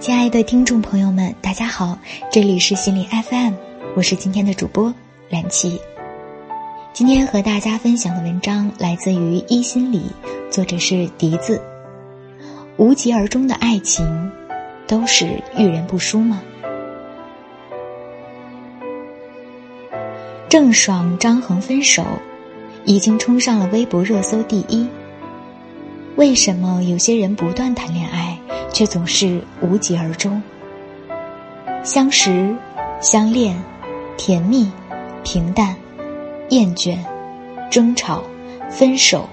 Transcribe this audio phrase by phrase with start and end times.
[0.00, 1.98] 亲爱的听众朋友们，大家好，
[2.30, 3.52] 这里是心理 FM，
[3.96, 4.94] 我是今天的主播
[5.28, 5.80] 蓝琪。
[6.92, 10.02] 今天和大家分享的文章来自于一心理，
[10.50, 11.60] 作者是笛子。
[12.76, 14.30] 无疾而终的爱情，
[14.86, 15.26] 都是
[15.56, 16.40] 遇人不淑吗？
[20.48, 22.04] 郑爽、张恒分手，
[22.84, 24.86] 已经冲上了微博热搜第一。
[26.14, 28.37] 为什么有些人不断谈恋爱？
[28.72, 30.42] 却总是无疾而终。
[31.84, 32.54] 相识、
[33.00, 33.56] 相恋、
[34.16, 34.70] 甜蜜、
[35.24, 35.76] 平淡、
[36.50, 36.98] 厌倦、
[37.70, 38.22] 争吵、
[38.68, 39.28] 分手。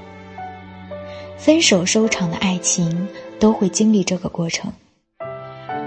[1.38, 3.07] 分手收场的爱情
[3.40, 4.71] 都会经历这个过程。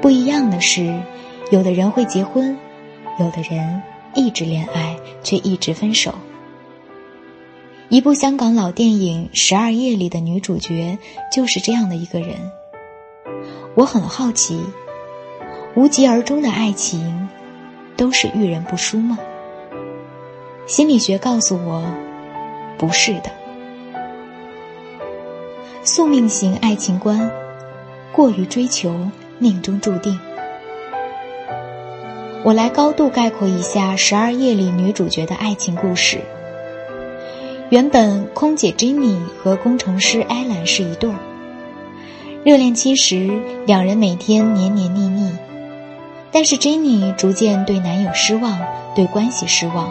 [0.01, 1.01] 不一样的是，
[1.51, 2.57] 有的人会结婚，
[3.19, 3.83] 有的人
[4.15, 6.15] 一直恋爱却一直分手。
[7.89, 10.97] 一部香港老电影《十二夜》里的女主角
[11.33, 12.37] 就是这样的一个人。
[13.79, 14.61] 我很好奇，
[15.77, 17.29] 无疾而终的爱情，
[17.97, 19.17] 都是遇人不淑吗？
[20.67, 21.85] 心理学告诉我，
[22.77, 23.31] 不是的。
[25.85, 27.31] 宿命型爱情观，
[28.11, 30.19] 过于追求，命中注定。
[32.43, 36.19] 我来高度概括一下《十二夜》里女主角的爱情故事。
[37.71, 41.19] 原本空姐 Jenny 和工程师 Alan 是一对儿。
[42.45, 43.29] 热恋期时，
[43.67, 45.33] 两人每天黏黏腻腻，
[46.31, 48.59] 但是 Jenny 逐渐对男友失望，
[48.95, 49.91] 对关系失望，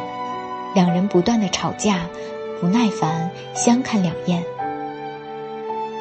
[0.74, 2.08] 两人不断的吵架，
[2.62, 4.42] 不耐烦，相看两厌。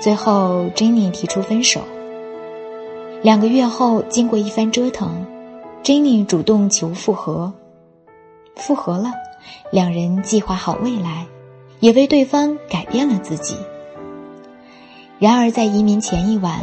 [0.01, 1.81] 最后，Jenny 提出分手。
[3.23, 5.27] 两个月后，经过一番折腾
[5.83, 7.53] ，Jenny 主动求复合，
[8.55, 9.11] 复合了，
[9.73, 11.27] 两人计划好未来，
[11.81, 13.57] 也为对方改变了自己。
[15.19, 16.61] 然而，在移民前一晚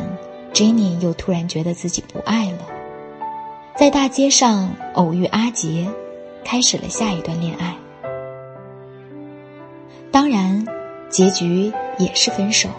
[0.53, 2.59] ，Jenny 又突然觉得自己不爱了，
[3.75, 5.87] 在大街上偶遇阿杰，
[6.43, 7.75] 开始了下一段恋爱。
[10.11, 10.67] 当然，
[11.09, 12.69] 结局也是分手。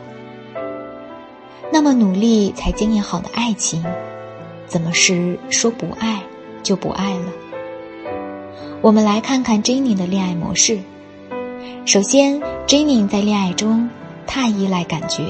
[1.72, 3.84] 那么努力才经营好的爱情，
[4.68, 6.22] 怎么是说不爱
[6.62, 7.32] 就不爱了？
[8.80, 10.78] 我们来看看 Jenny 的恋爱模式。
[11.84, 13.90] 首先，Jenny 在恋爱中
[14.24, 15.24] 太依赖感觉。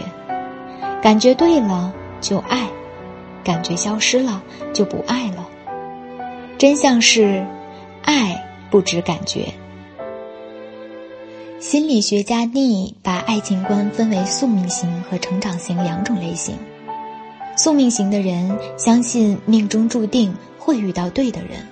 [1.04, 1.92] 感觉对了
[2.22, 2.66] 就爱，
[3.44, 4.42] 感觉消失了
[4.72, 5.46] 就不爱了。
[6.56, 7.44] 真相是，
[8.00, 9.52] 爱不止感觉。
[11.60, 16.56] 心理学家尼把爱情观分为宿命型和成长型两种类型。
[17.54, 21.68] 宿命型的人相信命中注定会遇到对的人，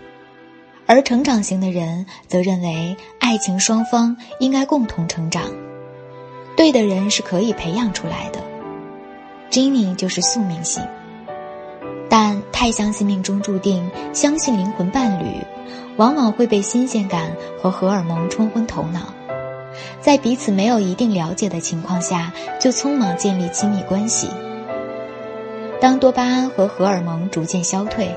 [0.84, 5.44] 而成长型的人则认为爱情双方应该共同成长，
[6.54, 8.51] 对的人是可以培养出来的。
[9.52, 10.82] Jenny 就是宿命型，
[12.08, 15.26] 但太相信命中注定，相信灵魂伴侣，
[15.98, 17.30] 往往会被新鲜感
[17.60, 19.00] 和荷尔蒙冲昏头脑，
[20.00, 24.30] 在彼此没有一定了解的情况下，就匆忙建立亲密关系。
[25.82, 28.10] 当多巴胺和荷尔蒙逐渐消退，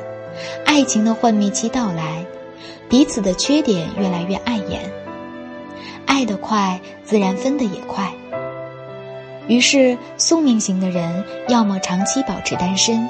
[0.65, 2.25] 爱情的幻灭期到来，
[2.87, 4.89] 彼此的缺点越来越碍眼，
[6.05, 8.09] 爱得快，自然分得也快。
[9.47, 13.07] 于是，宿命型的人要么长期保持单身，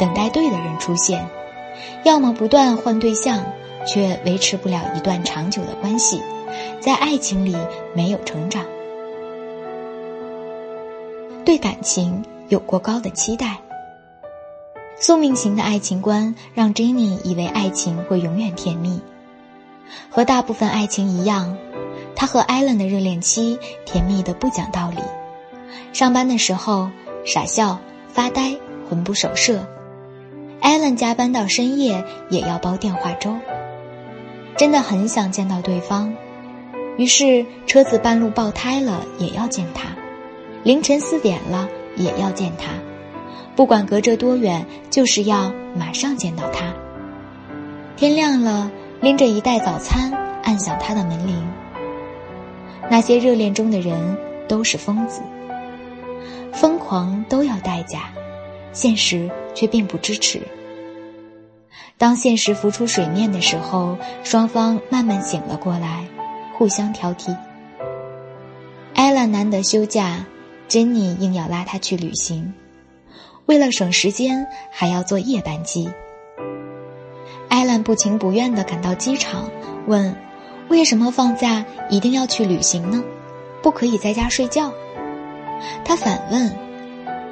[0.00, 1.20] 等待对的人出现；
[2.04, 3.44] 要么不断换对象，
[3.86, 6.20] 却维持不了一段长久的关系，
[6.80, 7.56] 在爱情里
[7.94, 8.64] 没有成长。
[11.44, 13.58] 对感情有过高的期待。
[14.98, 19.00] 宿命型的爱情观让 Jenny 以为爱情会永远甜蜜，
[20.10, 21.56] 和大部分爱情一样，
[22.16, 25.00] 她和 Allen 的热恋期甜蜜的不讲道理。
[25.96, 26.90] 上班的时候
[27.24, 28.54] 傻笑发呆
[28.86, 29.66] 魂不守舍，
[30.60, 33.34] 艾伦加班到深夜也要煲电话粥。
[34.58, 36.14] 真的很想见到对方，
[36.98, 39.88] 于是车子半路爆胎了也要见他，
[40.64, 41.66] 凌晨四点了
[41.96, 42.72] 也要见他，
[43.54, 46.74] 不管隔着多远，就是要马上见到他。
[47.96, 48.70] 天亮了，
[49.00, 50.12] 拎着一袋早餐
[50.42, 51.42] 按响他的门铃。
[52.90, 53.96] 那些热恋中的人
[54.46, 55.22] 都是疯子。
[56.56, 58.08] 疯狂都要代价，
[58.72, 60.40] 现实却并不支持。
[61.98, 66.06] 当现实浮出水面的时候，双方慢慢醒了过来，
[66.56, 67.36] 互相挑剔。
[68.94, 70.24] 艾拉难得休假，
[70.66, 72.54] 珍妮硬要拉他去旅行，
[73.44, 75.90] 为了省时间，还要坐夜班机。
[77.50, 79.50] 艾兰不情不愿地赶到机场，
[79.86, 80.16] 问
[80.68, 83.04] ：“为什么放假一定要去旅行呢？
[83.62, 84.72] 不可以在家睡觉？”
[85.84, 86.54] 他反问：“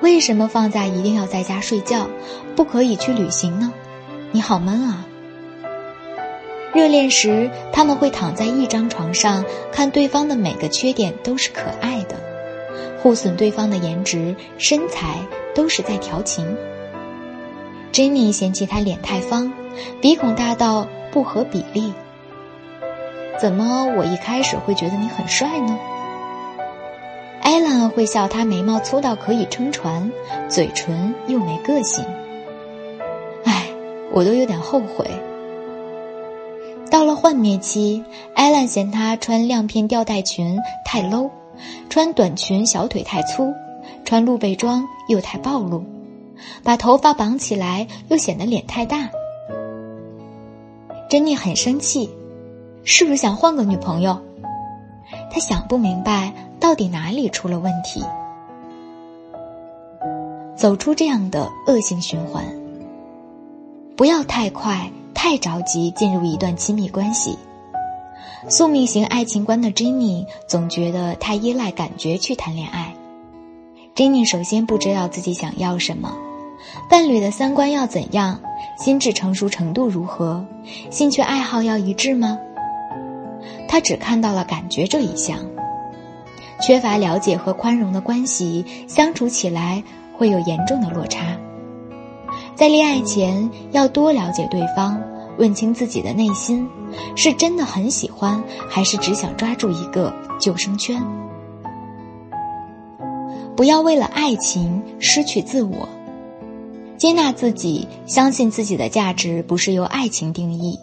[0.03, 2.09] 为什么放假一定要在家睡觉，
[2.57, 3.73] 不可以去旅行呢？
[4.33, 5.07] 你好闷啊！
[6.73, 12.17] 热恋时，他们会躺在一张床上，看对方的每个缺点都是可爱的，
[13.01, 15.19] 互损对方的颜值、身材
[15.55, 16.57] 都是在调情。
[17.93, 19.53] 珍妮嫌弃他脸太方，
[20.01, 21.93] 鼻孔大到不合比例。
[23.41, 25.79] 怎么我一开始会觉得你很帅呢？
[27.75, 30.09] 艾兰会笑他眉毛粗到可以撑船，
[30.49, 32.05] 嘴唇又没个性。
[33.43, 33.67] 唉，
[34.13, 35.05] 我都有点后悔。
[36.89, 38.05] 到了幻灭期，
[38.37, 41.29] 艾兰嫌他穿亮片吊带裙太 low，
[41.91, 43.53] 穿短裙小腿太粗，
[44.05, 45.83] 穿露背装又太暴露，
[46.63, 49.11] 把头发绑起来又显得脸太大。
[51.11, 52.09] 珍妮很生气，
[52.85, 54.17] 是不是想换个女朋友？
[55.35, 58.05] 他想不明白到底哪里出了问题。
[60.55, 62.45] 走出这样的恶性循环，
[63.97, 64.89] 不要太快。
[65.13, 67.39] 太着急进入一段亲密关系，
[68.47, 72.95] 宿命型爱情观的 Jenny 总觉得太依赖感觉去谈恋爱。
[73.97, 76.15] Jenny 首先不知道自己想要什么，
[76.91, 78.39] 伴侣的三观要怎样，
[78.79, 80.45] 心智成熟程度如何，
[80.91, 82.39] 兴趣爱好要一致吗？
[83.75, 85.37] 他只看到了感觉这一项，
[86.63, 89.83] 缺乏了解和宽容的关系相处起来
[90.17, 91.37] 会有严重的落差。
[92.55, 95.03] 在恋爱前要多了解对方。
[95.39, 96.69] 问清自己的内心，
[97.17, 98.41] 是真的很喜欢，
[98.71, 101.03] 还是只想抓住一个救生圈？
[103.57, 105.89] 不要为了爱情失去自我，
[106.97, 110.79] 接纳自己，相信自己的价值不是由爱情定义。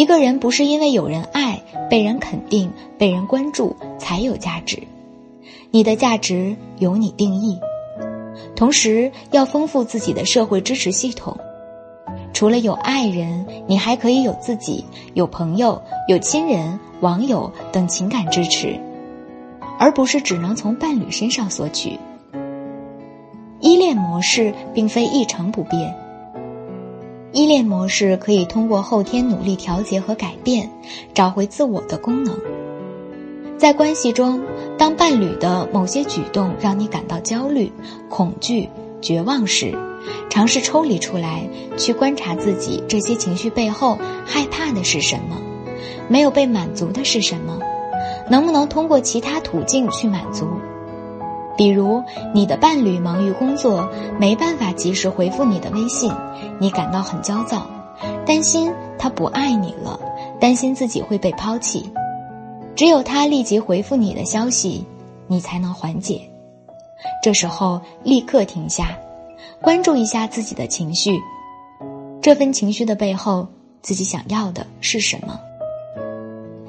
[0.00, 1.60] 一个人不是因为有人爱、
[1.90, 4.82] 被人肯定、被人关注才有价值，
[5.70, 7.60] 你的价值由你定义。
[8.56, 11.36] 同时，要丰富自己的社会支持系统。
[12.32, 14.82] 除了有爱人，你还可以有自己、
[15.12, 18.80] 有朋友、有亲人、网友等情感支持，
[19.78, 21.98] 而不是只能从伴侣身上索取。
[23.60, 25.94] 依恋模式并非一成不变，
[27.32, 30.68] 依恋模式可以通过后天努力调节和改变，
[31.14, 32.36] 找回自我的功能。
[33.56, 34.42] 在关系中，
[34.78, 37.70] 当伴侣的某些举动让你感到焦虑、
[38.08, 38.68] 恐惧、
[39.00, 39.72] 绝望时，
[40.28, 45.36] 尝试抽离出来，去观察自己这些情绪背后害怕的是什么，
[46.08, 47.60] 没有被满足的是什么，
[48.28, 50.48] 能不能通过其他途径去满足？
[51.56, 52.02] 比如，
[52.34, 53.88] 你的伴侣忙于工作，
[54.18, 56.10] 没办法及时回复你的微信，
[56.58, 57.66] 你感到很焦躁，
[58.24, 60.00] 担心他不爱你了，
[60.40, 61.90] 担心自己会被抛弃。
[62.74, 64.86] 只有他立即回复你的消息，
[65.26, 66.22] 你才能缓解。
[67.22, 68.96] 这时候，立刻停下。
[69.60, 71.20] 关注一下自己的情绪，
[72.22, 73.46] 这份情绪的背后，
[73.82, 75.38] 自己想要的是什么？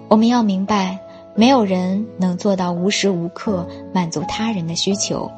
[0.10, 1.00] 我们要明白，
[1.36, 5.30] 没有人能做到无时无刻满足他人的需求，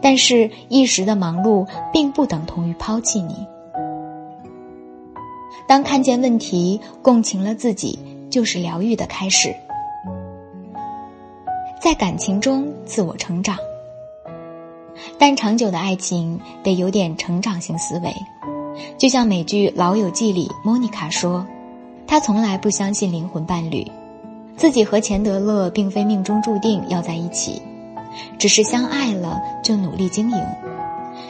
[0.00, 3.34] 但是一时的忙碌并不等同于抛弃你。
[5.68, 7.98] 当看见问题，共情了自己，
[8.30, 9.54] 就是疗愈的开始。
[11.80, 13.56] 在感情中自我成长。
[15.18, 18.14] 但长久的爱情得有点成长型思维，
[18.96, 21.46] 就像美剧《老友记》里莫妮卡说
[22.06, 23.86] ：“她从来不相信灵魂伴侣，
[24.56, 27.60] 自己和钱德勒并非命中注定要在一起，
[28.38, 30.42] 只是相爱了就努力经营，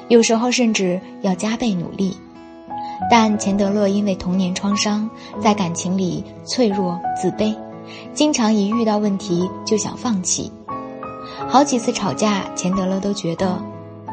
[0.08, 2.16] 有时候甚至要加倍努力。
[3.10, 5.08] 但钱德勒因为童年创伤，
[5.40, 7.54] 在感情里脆弱自卑，
[8.14, 10.50] 经常一遇到问题就想放弃。”
[11.48, 13.60] 好几次吵架，钱德勒都觉得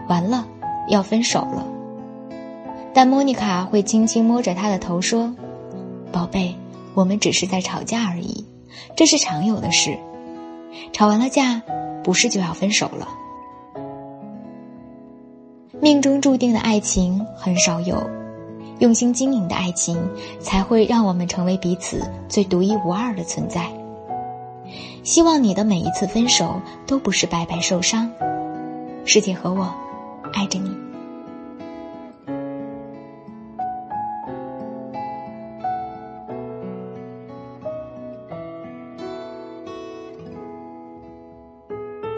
[0.10, 0.46] 完了，
[0.90, 1.66] 要分手了。
[2.94, 5.34] 但莫妮卡会轻轻摸着他的头说
[6.12, 6.56] ：“宝贝，
[6.94, 8.46] 我们只是在吵架而已，
[8.96, 9.98] 这是常有的事。
[10.92, 11.62] 吵完了架，
[12.04, 13.08] 不是就要分手了？
[15.80, 18.02] 命中注定的爱情很少有，
[18.80, 19.98] 用心经营的爱情
[20.40, 23.70] 才会让我们成为彼此最独一无二的存在。”
[25.04, 28.10] 希望你的每一次分手都不是白白受伤，
[29.04, 29.70] 师姐和我
[30.34, 30.93] 爱着你。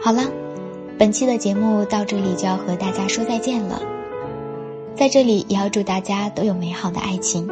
[0.05, 0.21] 好了，
[0.99, 3.81] 本期的节目到这里就要和大家说再见了，
[4.95, 7.49] 在这里也要祝大家都有美好的爱情。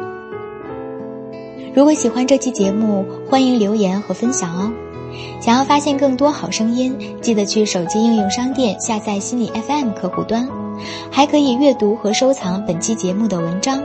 [1.74, 4.72] 如果喜欢这期节目，欢迎留言和分享哦。
[5.40, 10.48] 想要发现更多好声音，记得去手机应用商店下载心理 FM 客户端，
[11.10, 13.82] 还可以阅读和收藏本期节目的文章，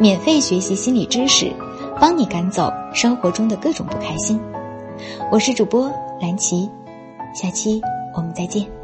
[0.00, 1.52] 免费学习心理知识，
[2.00, 4.40] 帮你赶走生活中的各种不开心。
[5.30, 6.66] 我是主播蓝琪，
[7.34, 7.78] 下期
[8.16, 8.75] 我们再见。